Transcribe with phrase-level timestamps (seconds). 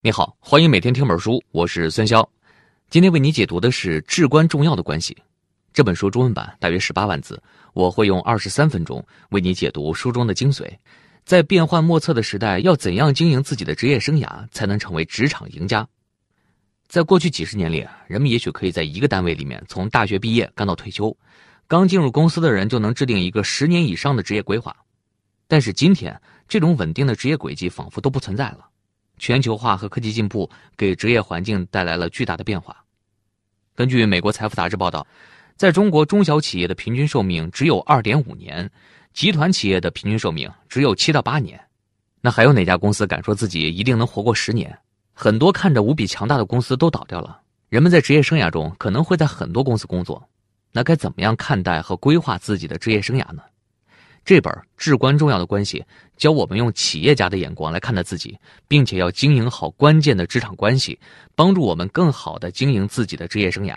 [0.00, 2.24] 你好，欢迎每天听本书，我是孙潇。
[2.88, 5.12] 今天为你解读的是《至关重要的关系》
[5.72, 7.42] 这本书，中文版大约十八万字，
[7.74, 10.70] 我会用二十三分钟为你解读书中的精髓。
[11.24, 15.84] 在变幻莫测的时代，要怎样经营自己的职业生涯，才能成为职场赢家？
[16.86, 21.14] 在过去几十年里，人们也许可以在一个单位里面从大学毕业干到退休，
[21.66, 24.76] 刚进入公司的人就能制定一个十年以上的职业规划。
[25.48, 28.67] 但是今天，这种稳定的职业轨迹仿佛都不存在了。
[29.18, 32.76] 全球化和科技进步给职业环境带来了巨大的变化。
[33.74, 35.06] 根据美国财富杂志报道，
[35.56, 38.70] 在中国中小企业的平均寿命只有二点五年，
[39.12, 41.60] 集团企业的平均寿命只有七到八年。
[42.20, 44.76] 那还有哪家公司敢说自己一定能活过十年？
[45.12, 47.40] 很多看着无比强大的公司都倒掉了。
[47.68, 50.28] 人们在职业生涯中可能会在很多公司工作，
[50.72, 53.42] 那该怎么样看待和规划自己的职业生涯呢？
[54.28, 55.82] 这本至关重要的关系，
[56.18, 58.38] 教我们用企业家的眼光来看待自己，
[58.68, 61.00] 并且要经营好关键的职场关系，
[61.34, 63.74] 帮助我们更好的经营自己的职业生涯。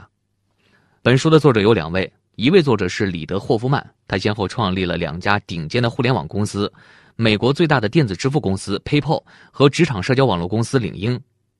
[1.01, 6.70] 本书的作者有两位，一位作者是里德霍夫曼，他先后创立了两家顶尖的互联网公司，
[7.15, 9.23] 美国最大的电子支付公司 PayPal
[9.54, 11.17] 和职场社交网络公司领英。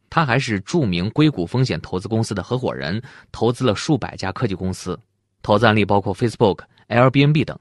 [0.10, 3.02] 他还是著名硅谷风险投资公司的合伙人，
[3.32, 5.00] 投资了数百家科技公司，
[5.42, 7.58] 投资案例包括 Facebook、Airbnb 等。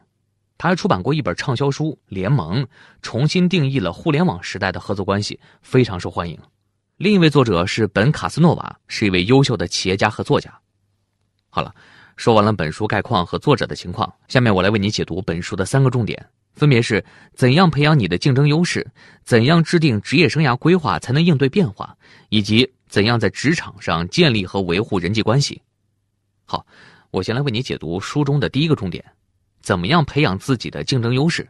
[0.61, 2.63] 他还出版过一本畅销书《联盟》，
[3.01, 6.39] 重新定义了互联网时代的合作关系，非常受欢迎。
[6.99, 10.53] 另一位作者是本·卡斯诺瓦，是一位优秀的企业家和作家。
[11.49, 11.75] 好了，
[12.15, 17.03] 说完了本书概况和作者的情况，下面我来为你解读本书的三个重点，分别是
[17.33, 18.87] 怎样培养你的竞争优势，
[19.25, 21.97] 怎样制定职业生涯规划才能应对变化，
[22.29, 25.63] 以及怎样在职场上建立和维护人际关系。
[26.45, 26.67] 好，
[27.11, 29.03] 我先来为你解读书中的第一个重点。
[29.61, 31.49] 怎么样培养自己的竞争优势？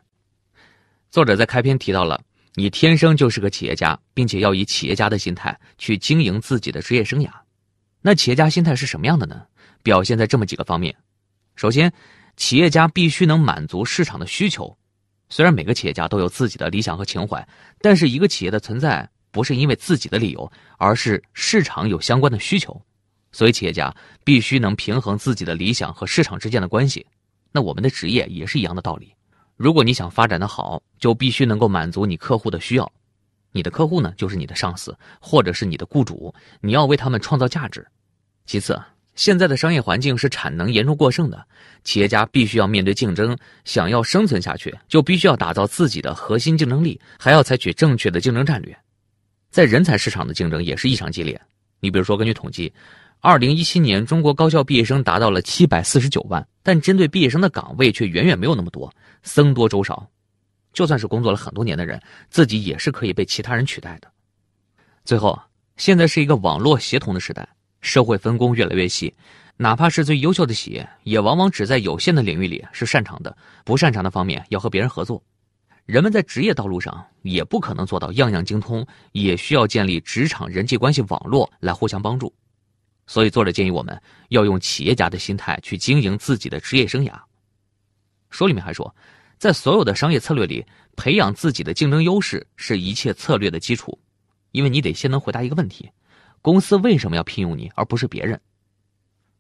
[1.11, 2.20] 作者在开篇提到了，
[2.55, 7.30] 你天生就是个企业家，并且要以企业家的心态去经营自己的职业生涯。
[8.00, 9.42] 那企业家心态是什么样的呢？
[9.83, 10.94] 表现在这么几个方面。
[11.56, 11.92] 首先，
[12.36, 14.77] 企业家必须能满足市场的需求。
[15.29, 17.46] 虽然每个企业家都有自己的理想和情怀，
[17.80, 22.80] 但是一个企业的存在不是因为自己的理由，而是市场有相关的需求。
[23.33, 27.07] 所以，企业家必须能平衡自己的理想和市场之间的关系。
[27.52, 29.12] 那我们的职业也是一样的道理。
[29.56, 32.92] 如果你想发展的好，就必须能够满足你客户的需要。
[33.52, 37.86] 你的客户呢，就是你的上司或者是你的雇主，你要为他们创造价值。
[38.46, 38.80] 其次，
[39.16, 41.46] 现在的商业环境是产能严重过剩的，
[41.84, 48.77] 企业家必须要面对竞争，想要生存下去，就必须要打造自己的核心竞争力，还要采取正确的竞争战略。
[49.50, 51.39] 在人才市场的竞争也是异常激烈。
[51.80, 52.72] 你比如说，根据统计。
[53.23, 58.91] 二零一七年，中国高校毕业生达到了七百四十九万，但针对毕业生的岗位却远远没有那么多，
[59.23, 60.08] 僧多粥少。
[60.73, 62.01] 就算是工作了很多年的人，
[62.31, 64.11] 自己也是可以被其他人取代的。
[65.05, 65.39] 最后，
[65.77, 67.47] 现在是一个网络协同的时代，
[67.83, 69.13] 社会分工越来越细，
[69.58, 75.23] 哪怕是最优秀的企业，也往往只在有限的领域里是擅长的，不擅长的方面要和别人合作。
[75.85, 82.33] 人们在职业道路上也不可能做到样样精通，也需要建立职场人际关系网络来互相帮助。
[83.10, 87.20] 所以，作者建议我们要用企业家的心态去经营自己的职业生涯。
[88.30, 88.94] 书里面还说，
[89.36, 93.98] 在所有的商业策略里，培养自己的竞争优势是一切策略的基础，
[94.52, 95.90] 因为你得先能回答一个问题：
[96.40, 98.40] 公司为什么要聘用你，而不是别人？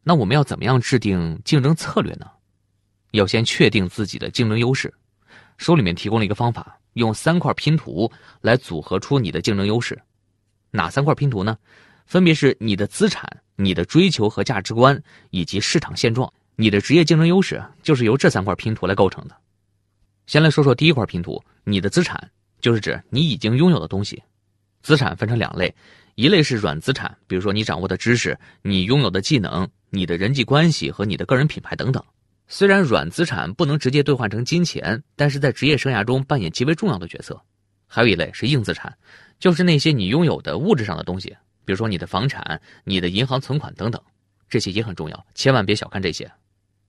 [0.02, 2.26] 那我们要怎么样制定竞争策略呢？
[3.12, 4.92] 要先确定自己的竞争优势。
[5.58, 8.10] 书里面提供了一个方法，用三块拼图
[8.40, 9.96] 来组合出你的竞争优势。
[10.72, 11.56] 哪三块拼图呢？
[12.10, 13.24] 分别是你的资产。
[13.54, 19.36] 你的追求和价值观，以及市场现状，你的职业竞争优势，就是由这三块拼图来构成的。
[20.26, 22.18] 先来说说第一块拼图，你的资产，
[22.60, 24.20] 就是指你已经拥有的东西。
[24.82, 25.72] 资产分成两类，
[26.14, 32.02] 一类是软资产，比如说你掌握的知识、你拥有的技能、你的人际关系和你的个人品牌等等。
[32.48, 37.40] 虽然软资产不能直接兑换成金钱，但是在职业生涯中扮演极为重要的角色。
[37.86, 38.96] 还有一类是硬资产，
[39.38, 41.36] 就是那些你拥有的物质上的东西。
[41.70, 44.02] 比如说你的房产、你的银行存款等等，
[44.48, 46.28] 这些也很重要，千万别小看这些。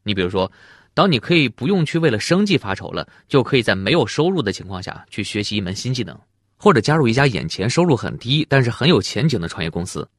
[0.01, 0.51] 你比如说，
[0.95, 6.19] 当你可以不用去为了生计发愁了，就可以在没有收入的情况下去学习一门新技能，
[6.57, 10.09] 或者加入一家眼前收入很低但是很有前景的创业公司。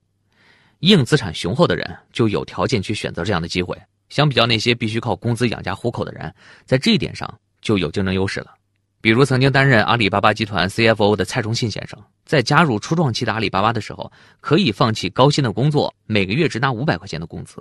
[0.78, 3.76] 硬资产雄厚的人就有条件去选择这样的机会，
[4.10, 6.32] 相比较那些必须靠工资养家糊口的人，
[6.64, 7.28] 在这一点上
[7.60, 8.54] 就有竞争优势了。
[9.02, 14.10] 比如曾经担任阿里巴巴集团 CFO 的蔡崇信先生，在加入初创期的阿里巴巴的时候，
[14.40, 17.60] 可以放弃高薪的工作，每个月只拿五百块钱的工资。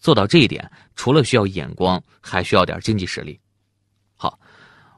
[0.00, 3.38] 做到这一点，除了需要眼光，还需要点经济实力。
[4.16, 4.36] 好，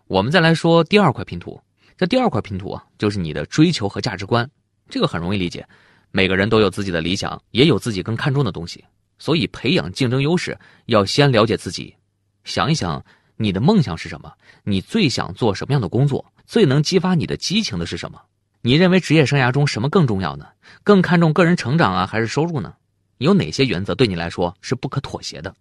[0.06, 1.60] 我们再来说第二块拼图。
[1.98, 4.50] 这第二块拼图啊，就是你的追求和价值观。
[4.88, 5.68] 这个很容易理解，
[6.12, 8.82] 每个人都有自己的理想，也有自己更看重的东西，
[9.18, 11.94] 所以培养竞争优势要先了解自己，
[12.42, 13.04] 想一想
[13.36, 14.32] 你的梦想是什么，
[14.62, 18.20] 你最想做什么样的工作，最能激发你的激情的是什么？
[18.62, 20.46] 你认为职业生涯中什么更重要呢？
[20.82, 22.74] 更看重个人成长啊，还是收入呢？
[23.18, 25.54] 有哪些原则对你来说是不可妥协的？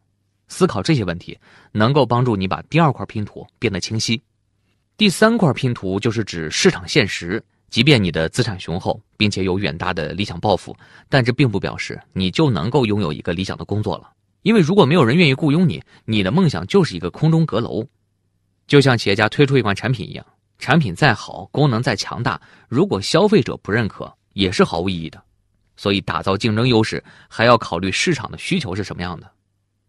[0.47, 1.37] 思考这些问题，
[1.71, 4.21] 能够帮助你把第二块拼图变得清晰。
[4.95, 7.43] 第三块拼图就是指市场现实。
[7.69, 10.77] 即便你的资产雄厚，并且有远大的理想抱负，
[11.09, 14.12] 但这并不表示你就能够拥有一个理想的工作了。
[14.43, 17.85] 因为如果没有人愿意雇佣你，你的梦想就是一个空中阁楼。
[18.67, 20.25] 就像企业家推出一款产品一样，
[20.59, 25.21] 产品再好，功能再强大，如果消费者不认可，也是毫无意义的。
[25.75, 29.29] 所以，打造竞争优势还要考虑市场的需求是什么样的。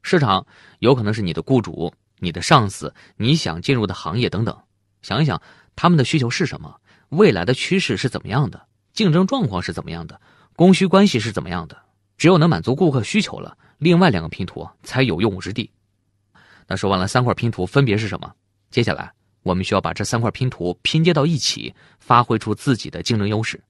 [0.03, 0.45] 市场
[0.79, 4.57] 有可能是你的雇主、你的上司、你想进入的行业等等。
[5.03, 5.41] 想一想，
[5.77, 6.75] 他们的需求是什么？
[7.11, 8.67] 未来的趋势是怎么样的？
[8.93, 10.21] 竞争状况是怎么样的？
[10.57, 11.77] 供需关系是怎么样的？
[12.17, 15.71] 只有能满足顾客需求了，另外两个拼图才有用武之地。
[16.67, 18.35] 那说完了三块拼图分别是什么？
[18.71, 23.63] 接下来我们需要把这三块拼图拼接到一起，发挥出自己的竞争优势。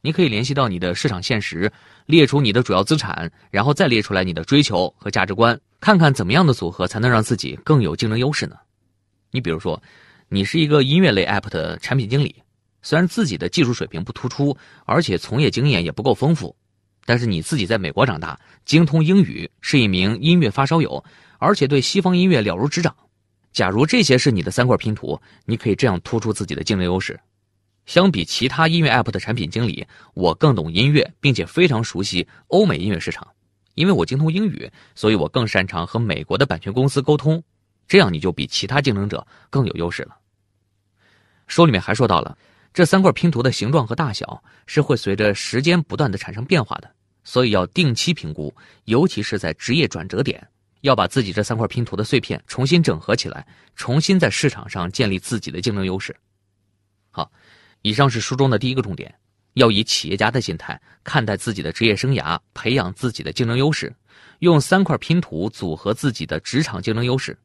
[0.00, 1.70] 你可以联系到你的市场现实，
[2.06, 8.56] 列出你的主要资产，然后再列出来你的追求和价值观，看看怎么样的组合才能让自己更有竞争优势呢？
[9.32, 9.82] 你比如说，
[10.30, 12.34] 你是一个音乐类 App 的产品经理，
[12.80, 14.56] 虽然自己的技术水平不突出，
[14.86, 16.56] 而且从业经验也不够丰富，
[17.06, 21.02] 但是你自己在美国长大，精通英语，是一名音乐发烧友，
[21.38, 22.94] 而且对西方音乐了如指掌。
[23.52, 27.18] 假如这些是你的三块拼图，你可以这样突出自己的竞争优势。
[27.86, 33.26] 相比其他音乐 App 的产品经理，我更懂音乐，并且非常熟悉欧美音乐市场。
[33.74, 37.42] 因为我精通英语，所以我更擅长和美国的版权公司沟通。
[37.86, 40.16] 这样你就比其他竞争者更有优势了。
[41.46, 42.36] 书里面还说到了，
[42.74, 46.90] 这三块拼图的形状和大小是会随着时间不断的产生变化的，
[47.26, 50.48] 所以要定期评估，尤其是在职业转折点，
[50.80, 56.16] 要把自己这三块拼图的碎片重新整合起来，重新在市场上建立自己的竞争优势。
[57.10, 57.30] 好。
[57.82, 59.14] 以上是书中的第一个重点，
[59.54, 63.94] 要以企业家的心态看待自己的职业生涯，培养自己的竞争优势，
[64.40, 67.38] 用三块拼图组合自己的职场竞争优势。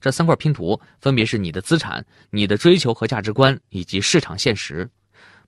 [0.00, 4.88] 这三块拼图分别是你的资产、你的追求和价值观以及市场现实。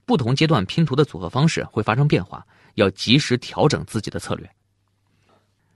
[0.04, 2.44] 不同阶段拼图的组合方式会发生变化，
[2.74, 4.48] 要及时调整自己的策略。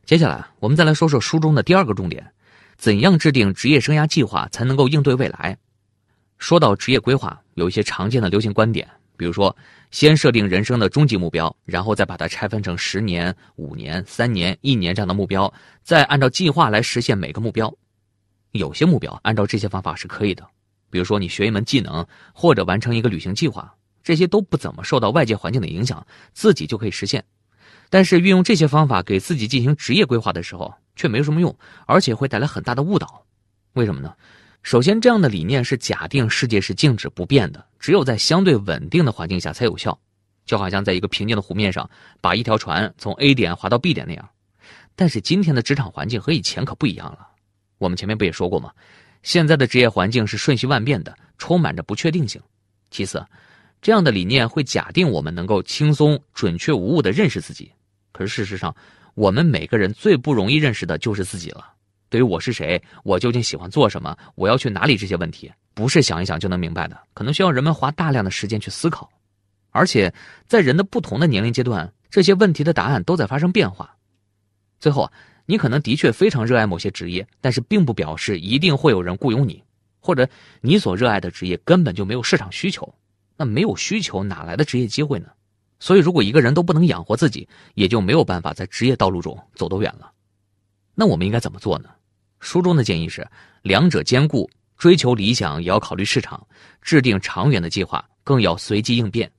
[0.04, 2.26] 接下来，我们再来说说书中的第二个重点：
[2.76, 5.56] 怎样制定职业生涯计划才能够应对未来？
[6.38, 8.86] 说到职业规划，有一些常见的流行观点，
[9.16, 9.56] 比如说，
[9.90, 15.50] 先设定人生的终极目标，然后再把它拆分成十年、五年、三年、一年这样的目标，
[15.82, 17.72] 再按照计划来实现每个目标。
[18.50, 20.46] 有些目标按照这些方法是可以的，
[20.90, 23.72] 比如说你学一门技能或者完成一个旅行计划，
[24.04, 27.24] 这些都不怎么受到外界环境的影响，自己就可以实现。
[27.90, 31.56] 但是运用这些方法给自己进行职业规划的时候，却没有什么用，
[31.86, 33.24] 而且会带来很大的误导。
[33.72, 34.14] 为什么呢？
[34.62, 39.98] 首先，这样的理念是假定世界是静止不变的，只有在相对稳定的环境下才有效，
[40.46, 41.88] 就好像在一个平静的湖面上
[42.20, 44.28] 把一条船从 A 点划到 B 点那样。
[44.96, 47.28] 但是今天的职场环境和以前可不一样了。
[47.78, 48.70] 我们前面不也说过吗？
[49.22, 52.40] 现在的职业环境是瞬息万变的，充满着不确定性。
[52.90, 53.24] 其次，
[53.84, 57.70] 这样的理念会假定我们能够轻松、准确无误地认识自己。
[58.12, 58.74] 可是事实上，
[59.14, 61.70] 我们每个人最不容易认识的就是自己了。
[62.08, 69.06] 对于我是谁，我究竟喜欢做什么，我要去哪里这些问题，不是想一想就能明白的，可能需要人们花大量的时间去思考。
[69.70, 70.10] 而且，
[70.46, 73.94] 在人的不同的年龄阶段，这些问题的答案都在发生变化。
[74.80, 75.12] 最后，
[75.44, 79.62] 你可能的确非常热爱某些职业，但是并不表示一定会有人雇佣你，
[80.00, 80.26] 或者
[80.62, 82.90] 你所热爱的职业根本就没有市场需求。
[83.36, 85.28] 那没有需求，哪来的职业机会呢？
[85.80, 90.10] 所以，如果一个人都不能养活自己，也就没有办法在职业道路中走多远了。
[90.94, 91.90] 那我们应该怎么做呢？
[92.40, 93.26] 书中的建议是，
[93.62, 94.48] 两者兼顾，
[94.78, 96.46] 追求理想也要考虑市场，
[96.80, 99.30] 制定长远的计划更要随机应变。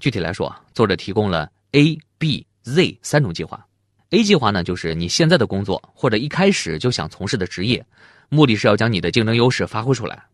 [0.00, 3.64] 具体来说，作者提供了 A、B、Z 三种计划。
[4.10, 7.84] A 计划呢，就是你现在的工作或者一开始就想从事的职业，
[8.28, 10.24] 目的是要将你的竞争优势发挥出来。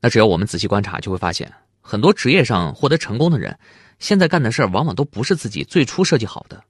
[0.00, 1.50] 那只要我们仔细观察，就会发现
[1.82, 3.58] 很多职业上获得成功的人，
[3.98, 6.62] 现在干的事儿往往都不是自己最初设计好的。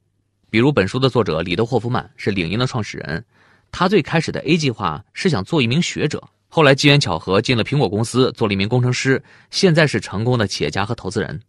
[0.51, 3.25] 比如本书的作者李德霍夫曼是领英的创始人。
[3.71, 11.41] 他最开始的 A 计划是想做一名学者，后来机缘巧合进了苹果公司，做了一名工程师，现在是成功的企业家和投资人。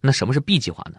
[0.00, 0.98] 那什么是 B 计划呢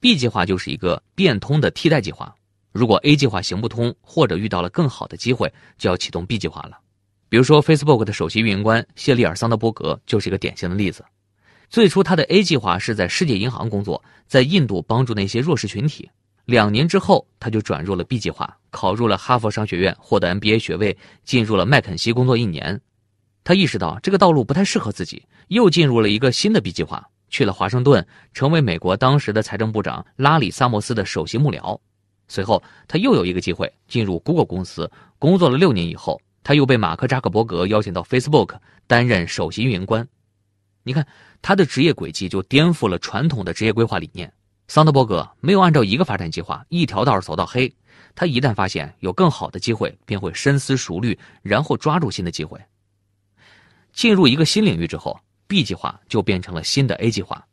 [0.00, 2.34] ？B 计划就是一个变通的替代计划。
[2.72, 6.78] 如果 A 计划行不通，或者遇到了更好的机会，就要启动 B 计划了。
[7.34, 11.04] 比如说，Facebook 的首席运营官谢利尔桑德伯格就是一个典型的例子。
[11.68, 16.08] 最初他的 A 计划是在世界银行工作，在印度帮助那些弱势群体。
[16.44, 22.80] 两年之后，他就转入了 B 计划，考入了哈佛商学院，获得 MBA 学位，进入了麦肯锡工作一年。
[23.42, 31.76] 他意识到这个道路不太适合自己，又进入了一个新的 B 计划，去了华盛顿，成为美国当时的财政部长拉里·萨默斯的首席幕僚。
[32.28, 34.88] 随后，他又有一个机会进入 Google 公司，
[35.18, 40.06] 工作了六年以后，他又被马克·扎克伯格邀请到 Facebook 担任首席运营官。
[40.84, 41.04] 你看。
[41.46, 44.32] 他的职业轨迹就颠覆了传统的职业规划理念。
[44.66, 47.70] 桑德伯格没有按照一个发展计划一条道走到黑，
[48.14, 52.58] 他一旦发现有更好的机会，便会深思熟虑，然后抓住新的机会。
[53.92, 57.46] 进入一个新领域之后，B 计划就变成了新的 A 计划，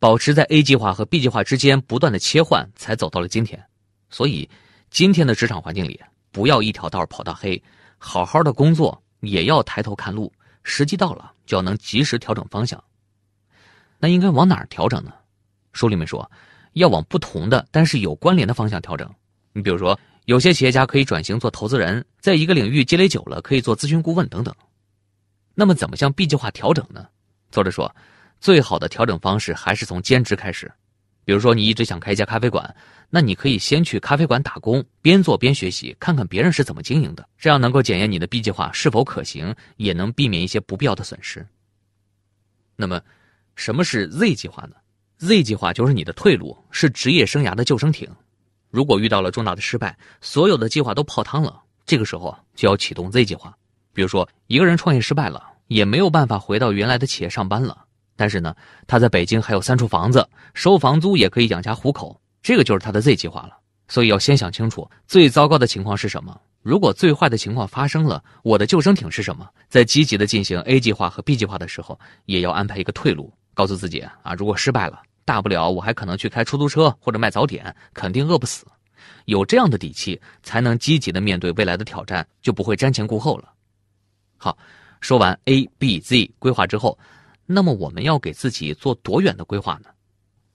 [0.00, 3.64] 保持在 A 计划和 B 计划之间不断的切换，才走到了今天。
[4.10, 4.50] 所以，
[4.90, 6.00] 今天的职场环境里，
[6.32, 7.62] 不要一条道跑到黑，
[7.98, 12.82] 好好的工作也要抬头看路，时机到了就要能及时调整方向。
[13.98, 15.12] 那应该往哪儿调整呢？
[15.72, 16.30] 书里面说，
[16.74, 19.10] 要往不同的但是有关联的方向调整。
[19.52, 24.54] 你比如说，有些企业家可以转型做投资人，在一个领域积累久了，可以做咨询顾问等等。
[25.54, 27.06] 那么，怎么向 B 计划调整呢？
[27.50, 27.94] 作者说，
[28.40, 30.70] 最好的调整方式还是从兼职开始。
[31.26, 32.74] 比如说，你一直想开一家咖啡馆，
[33.10, 41.46] 那你可以先去咖啡馆打工，边做边学习，看看别人是怎么经营的，这样能够检验你的 B 计划是否可行，也能避免一些不必要的损失。
[42.76, 42.98] 那么。
[43.58, 44.76] 什么是 Z 计划呢
[45.16, 48.06] ？Z 计划就是你的退路，是职业生涯的救生艇。
[48.68, 53.56] 如果遇到了重大的失败，所有的计划都泡汤了，这个时候就要启动 Z 计划。
[53.94, 57.85] 比如说，一个人创业失败了，也没有办法回到原来的企业上班了，
[58.16, 58.54] 但是呢，
[58.86, 63.56] 他在北京还有三处房子，收房租也可以养家糊口，这个就是他的 Z 计划了。
[63.88, 66.40] 所以要先想清楚，最糟糕的情况是什么？
[66.62, 69.48] 如果最坏的情况发生了，我的救生艇是什么？
[69.68, 73.32] 在积极的进行 A 计划和 B 计划的时候，也要安排一个退路。
[73.54, 78.66] 告诉自己啊，如果失败了，大不了我还可能去开出租车或者卖早点，肯定饿不死。
[79.26, 83.52] 有这样的底气，才能积极的面对未来的挑战，就不会瞻前顾后了。
[84.36, 84.58] 好，
[85.00, 86.98] 说完 A、B、Z 规划之后，
[87.46, 89.88] 那么我们要给自己做多远的规划呢？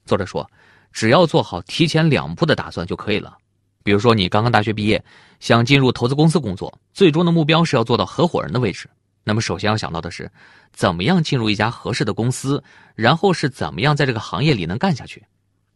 [0.05, 0.49] 作者说，
[0.91, 3.37] 只要做好提前两步的打算就可以了。
[3.83, 5.03] 比如说，你刚刚大学毕业，
[5.39, 8.89] 想进入投资公司工作，最终的目标是要做到合伙人的位置。
[9.23, 10.29] 那么，首先要想到的是，
[10.71, 15.23] 怎么样进入一家合适的公司，然后是怎么样在这个行业里能干下去。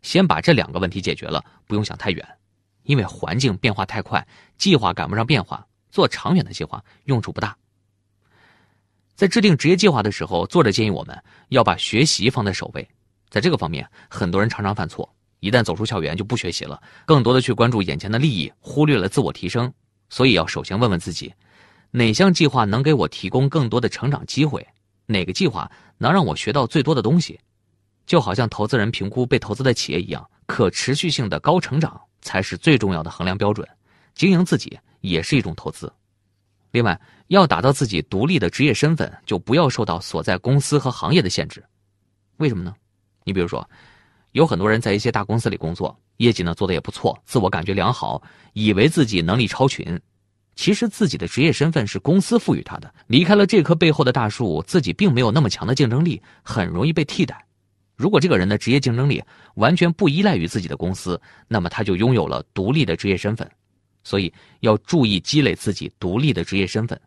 [0.02, 2.28] 先把这两个问题解决了，不用想太远，
[2.84, 7.56] 因为环境变化太快，计划赶不上变化，做长远的计划用处不大。
[9.16, 11.18] 在制定职业计划的时候，作者建议我们
[11.48, 12.86] 要把学习放在首位。
[13.30, 19.72] 在这个方面，很多人常常犯错，一旦走出校园就不学习了，更多的去关注眼前的利益，忽略了自我提升。
[20.10, 21.34] 所以要首先问问自己。
[21.92, 24.66] 哪项计划能给我提供更多的成长机会？
[25.06, 27.40] 哪个计划能让我学到最多的东西？
[28.06, 33.66] 就好像投资人评估被投资的企业一样，可持续性的高成长才是最重要的衡量标准。
[34.14, 35.92] 经营自己也是一种投资。
[36.76, 41.64] 另外，要打造自己独立的职业身份，就不要受到所在公司和行业的限制。
[42.36, 42.76] 为什么呢？
[43.24, 43.66] 你比如说，
[44.34, 49.98] 有很多人在一些大公司里工作，业绩呢做的也不错，自我感觉良好，以为自己能力超群。
[50.58, 57.42] 其实自己的职业身份是公司赋予他的，离开了这棵背后的大树，自己并没有那么强的竞争力，很容易被替代。
[57.96, 63.50] 如果这个人的职业竞争力完全不依赖于自己的公司，那么他就拥有了独立的职业身份。
[64.06, 64.32] 所以
[64.62, 66.98] 要注意积累自己独立的职业身份。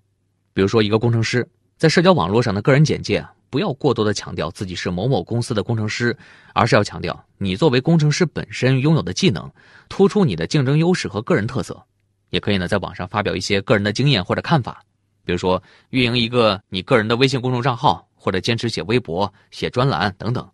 [0.52, 6.14] 比如说，一个工程师在社交网络上的个人简介，不要过多的强调自己是某某公司的工程师，
[6.52, 9.50] 而是要强调你作为工程师本身拥有的技能，
[9.88, 11.83] 突出你的竞争优势和个人特色。
[12.31, 14.83] 也可以呢，在网上发表一些个人的经验或者看法，
[15.25, 20.47] 比如说运营一个你个人的微信公众账号，或者坚持写微博、写专栏等等，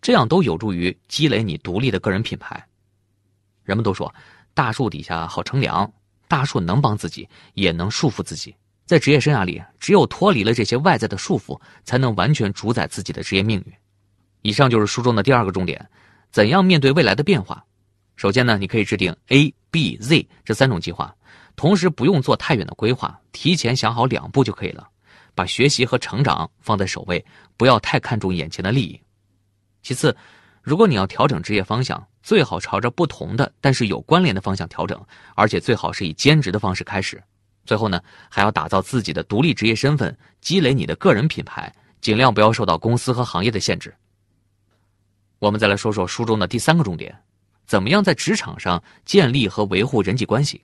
[0.00, 2.64] 这样都有助于积累你独立的个人品牌。
[3.64, 4.14] 人们都说
[4.54, 5.90] 大树底下好乘凉，
[6.28, 8.54] 大树能帮自己，也能束缚自己。
[8.86, 13.72] 在职业生涯里，只有脱离了这些外在的束缚，才能完全主宰自己的职业命运。
[14.42, 15.88] 以上就是书中的第二个重点：
[16.32, 17.64] 怎样面对未来的变化。
[18.16, 21.14] 首先呢，你可以制定 A、B、Z 这三种计划，
[21.56, 24.88] 同时不用做太远的规划，提前想好两步就可以了。
[25.34, 27.24] 把学习和成长放在首位，
[27.56, 29.00] 不要太看重眼前的利益。
[29.82, 30.14] 其次，
[30.62, 35.00] 如果你要调整职业方向，最好朝着不同的但是有关联的方向调整，
[35.34, 37.22] 而且最好是以兼职的方式开始。
[37.64, 43.94] 最后呢，还要打造自己的独立职业身份，积累你的个人品牌，尽量不要受到公司和行业的限制。
[45.38, 47.16] 我们再来说说书中的第三个重点。
[47.66, 50.62] 怎么样在职场上建立和维护人际关系？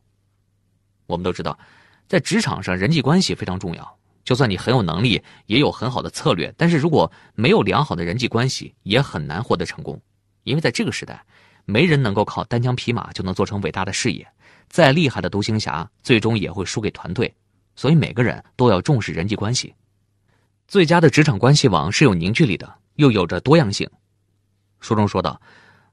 [1.06, 1.56] 我们都知道，
[2.08, 3.98] 在职场上人际关系非常重要。
[4.26, 9.98] 就算你很有能力，也有很好的策略，但是如果没有良好的人际关系，也很难获得成功。
[10.42, 11.24] 因为在这个时代，
[11.64, 14.26] 没人能够靠单枪匹马就能做成伟大的事业，
[14.68, 17.32] 再厉害的独行侠，最终也会输给团队。
[17.76, 19.72] 所以每个人都要重视人际关系。
[20.66, 23.88] 最佳的职场关系网是有凝聚力的，又有着多样性。
[24.80, 25.40] 书中说到，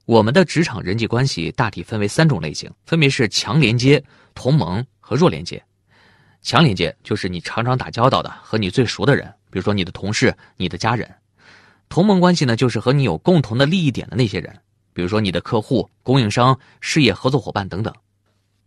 [0.06, 5.64] 我们的职场人际关系大体分为三种类型，分别是强连接、同盟和弱连接。
[6.44, 11.10] 强连接就是你常常打交道的和你最熟的人，比如说你的同事、你的家人。
[11.88, 14.54] 同盟关系呢，就是和你有共同的利益点的那些人，
[14.92, 17.94] 比如说你的客户、供应商、事业合作伙伴等等。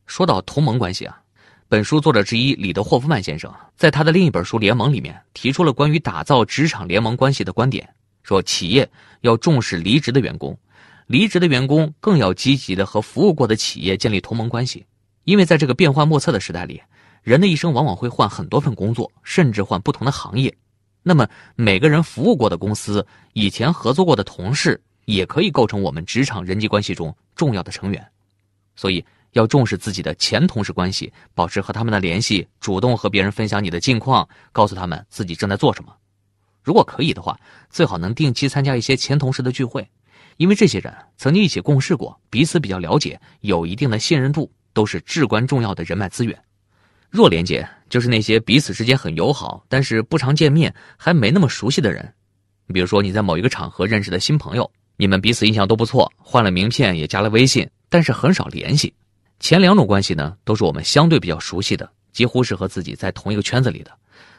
[0.06, 1.20] 说到同盟关系啊，
[1.68, 7.86] 本书作者之一李德霍夫曼先生在他的另一本书《联盟》里面提出了关于打造职场联盟关系的观点，
[8.22, 8.88] 说企业
[9.20, 10.58] 要重视离职的员工，
[11.08, 14.86] 离职的员工更要积极的和服务过的企业建立同盟关系，
[15.24, 16.80] 因为在这个变幻莫测的时代里。
[17.26, 20.56] 人的一生往往会换很多份工作，甚至换不同的行业。
[21.02, 28.06] 那么，每个人服务过的公司、以前合作过的同事，也可以构成我们职场人际关系中重要的成员。
[28.76, 35.92] 所以，要重视自己的前同事关系，保持和他们的联系，主动和别人分享你的近况，告诉他们自己正在做什么。
[36.62, 37.36] 如果可以的话，
[37.68, 39.90] 最好能定期参加一些前同事的聚会，
[40.36, 46.40] 因为这些人曾经一起共事过，彼此比较了解，有一定的信任度，都是至关重要的人脉资源。
[47.10, 52.12] 弱连接就是那些彼此之间很友好，但是不常见面，还没那么熟悉的人。
[52.72, 58.92] 比如说你在某一个场合认识的新朋友，你们彼此印象都不错，换了名片也加了微信，但是很少联系。
[59.38, 63.90] 前两种关系呢，都是我们相对比较熟悉的，几乎是和自己在同一个圈子里的。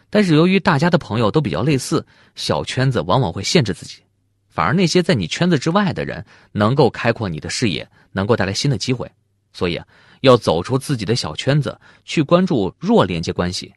[0.09, 2.05] 但是由于大家的朋友都比较类似，
[2.35, 4.01] 小圈子往往会限制自己，
[4.49, 9.09] 反而那些在你圈子之外的人，能够开阔你的视野，能够带来新的机会。
[9.57, 9.87] 所以啊。
[10.21, 13.71] 要走出自己的小圈子，去关注弱连接关系，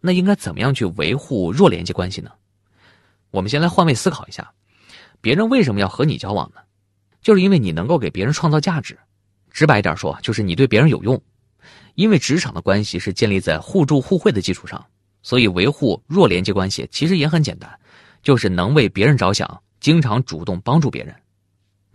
[0.00, 2.30] 那应该怎么样去维护弱连接关系呢？
[3.30, 4.50] 我们先来换位思考一下，
[5.20, 6.62] 别人为什么要和你交往呢？
[7.20, 8.98] 就是因为你能够给别人创造价值。
[9.50, 11.22] 直白一点说，就是你对别人有用。
[11.94, 14.82] 因为职场的关系是建立在互助互惠的基础上，
[15.22, 17.70] 所以维护弱连接关系其实也很简单，
[18.22, 21.14] 就是能为别人着想，经常主动帮助别人。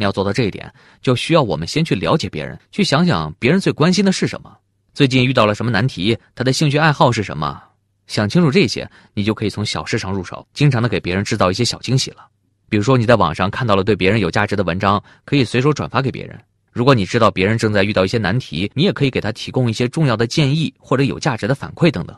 [0.04, 4.58] 要做到这一点，就需要我们先去了解别人，去想想别人最关心的是什么，
[4.94, 7.62] 最近遇到了什么难题，他的兴趣爱好是什么。
[8.08, 12.28] 想清楚这些，你就可以从小事上入手，经常的给别人制造一些小惊喜了。
[12.68, 16.40] 比如说你在网上看到了对别人有价值的文章，可以随手转发给别人。
[16.72, 22.18] 如果你知道别人正在遇到一些难题，你也可以给他提供一些重要的建议或者有价值的反馈等等。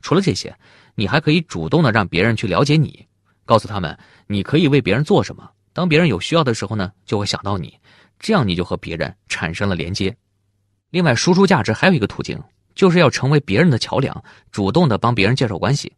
[0.00, 0.54] 除了这些，
[0.94, 3.06] 你还可以主动的让别人去了解你，
[3.44, 5.48] 告诉他们你可以为别人做什么。
[5.72, 7.78] 当别人有需要的时候呢，就会想到你，
[8.18, 10.14] 这样你就和别人产生了连接。
[10.90, 12.38] 另外，输出价值还有一个途径，
[12.74, 15.92] 就是要成为别人的桥梁，主动的帮别人介绍关系。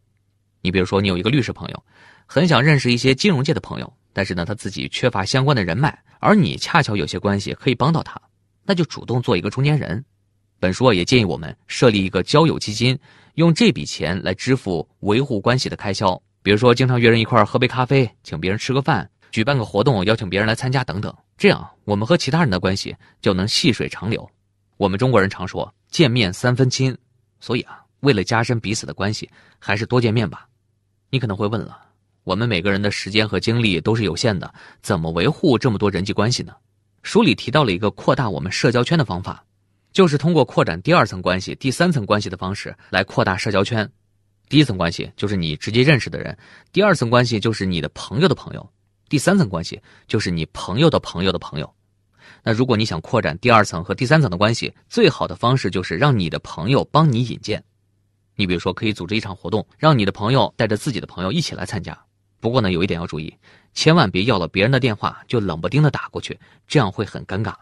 [0.62, 1.84] 你比如说，你有一个律师朋友，
[2.26, 8.20] 很想认识一些金融界的朋友，但是呢，他自己缺乏相关的人脉，而你恰巧有些关系可以帮到他，
[8.64, 10.04] 那就主动做一个中间人。
[10.60, 12.98] 本书也建议我们设立一个交友基金，
[13.34, 19.10] 用这笔钱来支付维护关系的开销，比如说经常约人一块儿喝杯咖啡，请别人吃个饭。
[19.34, 24.30] 举办个活动，邀请别人来参加等等，这样我们和其他人的关系就能细水长流。
[24.76, 26.96] 我们中国人常说见面三分亲，
[27.40, 30.46] 所以啊，为了加深彼此的关系，还是多见面吧。
[31.10, 31.76] 你可能会问了，
[32.22, 36.54] 我们每个人的时间和精力都是有限的，怎么维护这么多人际关系呢？
[37.02, 39.44] 书里提到了一个扩大我们社交圈的方法，
[39.92, 43.90] 就是通过扩展第二层关系、第三层关系的方式来扩大社交圈。
[44.48, 46.38] 第一层关系就是你直接认识的人，
[46.70, 48.70] 第二层关系就是你的朋友的朋友。
[49.08, 51.74] 第三层关系就是你朋友的朋友的朋友。
[52.42, 57.62] 那如果你想扩展第二层和第三层的关系，最好的方式就是让你的朋友帮你引荐。
[58.36, 61.96] 你比如说，可以组织一场活动，让你的朋友带着自己的朋友一起来参加。
[62.40, 63.32] 不过呢，有一点要注意，
[63.72, 67.54] 千万别要了别人的电话就冷不丁的打过去，这样会很尴尬。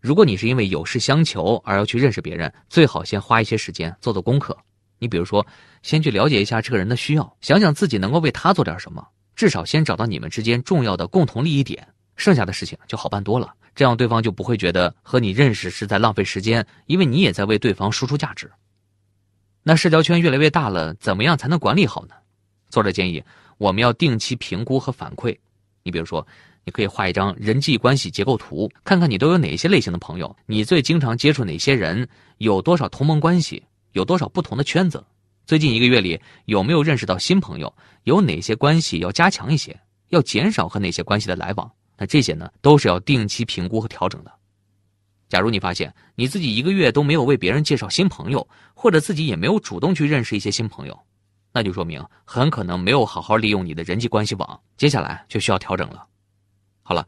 [0.00, 4.56] 如果你是因为有事相求而要去认识别人，最好先花一些时间做做功课。
[4.98, 5.44] 你比如说，
[5.82, 9.06] 先去了解一下这个人的需要，想想自己能够为他做点什么。
[9.40, 13.54] 至少先找到你们之间重要的共同利益点，剩下的事情就好办多了。
[13.74, 18.52] 这样对方就不会觉得和你认识是在浪费时间，因为你也在为对方输出价值。
[19.62, 22.14] 那社交圈越来越大了，怎么样才能管理好呢？
[22.68, 23.24] 作者建议
[23.56, 25.34] 我们要定期评估和反馈。
[25.84, 26.26] 你比如说，
[26.66, 35.02] 你可以画一张人际关系结构图，看看你都有哪些类型的朋友，你最经常接触哪些人，有多少同盟关系，有多少不同的圈子。
[35.50, 37.74] 最近一个月里有没有认识到新朋友？
[38.04, 39.76] 有哪些关系要加强一些？
[40.10, 41.68] 要减少和哪些关系的来往？
[41.98, 44.32] 那这些呢，都是要定期评估和调整的。
[45.28, 50.96] 假如你发现你自己一个月都没有为别人介绍新朋友，或者自己也没有主动去认识一些新朋友，
[51.52, 56.06] 那就说明很可能没有好好利用你的人际关系网，接下来就需要调整了。
[56.84, 57.04] 好了，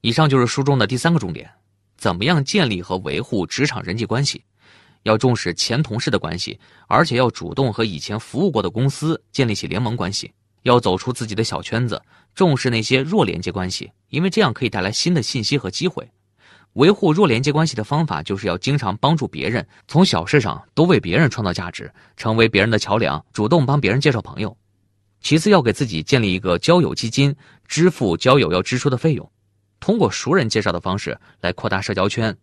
[0.00, 1.50] 以上就是书中的第三个重点：
[1.98, 4.42] 怎么样建立和维护职场人际关系？
[5.02, 10.32] 要重视前同事的关系，而且要主动和以前服务过的公司建立起联盟关系。
[10.62, 12.00] 要走出自己的小圈子，
[12.34, 16.08] 重视那些弱连接关系，因为这样可以带来新的信息和机会。
[16.74, 24.56] 维护弱连接关系的方法，就是要经常帮助别人，从小事上都为别人创造价值，成为别人的桥梁，主动帮别人介绍朋友。
[25.20, 27.34] 其次，要给自己建立一个交友基金，
[27.66, 29.30] 支付交友要支出的费用，
[29.80, 32.36] 通过熟人介绍的方式来扩大社交圈。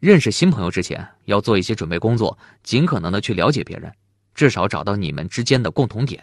[0.00, 3.92] 认识新朋友之前，要做一些准备工作，尽可能的去了解别人，
[4.34, 6.22] 至少找到你们之间的共同点。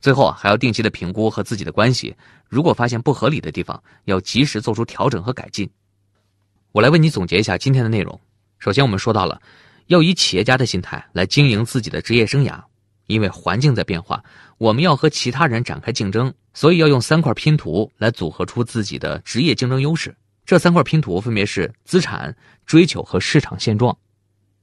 [0.00, 2.14] 最后还要定期的评估和自己的关系，
[2.48, 5.68] 如果发现不合理的地方，要及时做出调整和改进。
[6.72, 8.20] 我来为你总结一下今天的内容。
[8.58, 9.40] 首先，我们说到了
[9.86, 12.62] 要以企业家的心态来经营自己的职业生涯，
[13.06, 14.22] 因为环境在变化，
[14.58, 20.14] 我们要和其他人展开竞争，所以要用三块拼图来组合出自己的职业竞争优势。
[20.46, 23.94] 这三块拼图分别是资产、追求和市场现状。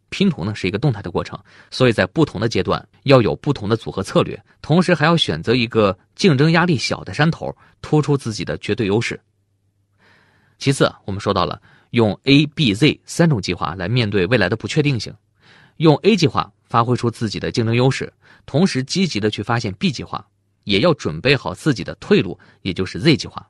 [0.10, 1.38] 拼图呢是一个动态的过程，
[1.70, 9.20] 所以在不同的阶段要有不同的组合策略，同时还要选择一个竞争压力小的山头，突出自己的绝对优势。
[10.58, 11.62] 其次，我们说到了。
[11.94, 15.14] 用 A、B、Z 三种计划来面对未来的不确定性，
[15.78, 18.12] 用 A 计划发挥出自己的竞争优势，
[18.48, 20.26] 同时积极的去发现 B 计划，
[20.64, 23.48] 也要准备好自己的退路，也就是 Z 计划。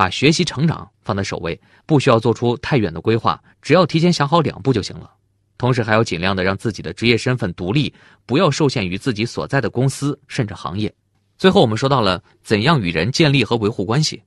[0.00, 5.12] 把学习成长放在首位，不需要做出太远的规划，只要提前想好两步就行了。
[5.58, 7.92] 同时还要尽量的让自己的职业身份独立，
[8.24, 10.90] 不要受限于自己所在的公司甚至行业。
[11.36, 14.22] 最后我们说到了怎样与人建立和维护关系，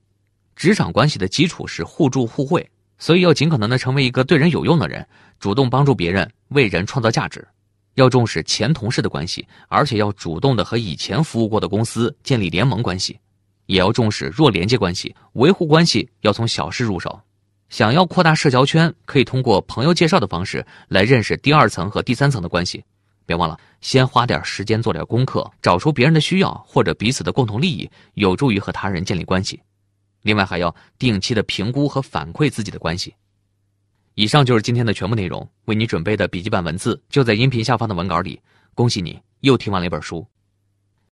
[0.55, 2.69] 职场关系的基础是互助互惠。
[2.99, 5.03] 所以要尽可能的成为一个对人有用的人，
[5.39, 7.43] 主动帮助别人，为人创造价值。
[7.95, 13.17] 要重视前同事的关系，而且要主动的和以前服务过的公司建立联盟关系。
[13.65, 17.19] 也要重视弱连接关系，维护关系要从小事入手。
[17.69, 22.83] 想要扩大社交圈，可以通过朋友介绍的方式来认识第二层和第三层的关系。
[23.25, 29.59] 别忘了，先花点时间做点功课，找出别人的需要或者彼此的共同利益，有助于和他人建立关系。
[30.21, 33.13] 另外还要定期的评估和反馈自己的关系。
[34.15, 38.39] 以上就是今天的全部内容，为你准备的笔记本文字就在音频下方的文稿里。
[38.75, 40.25] 恭喜你又听完了一本书。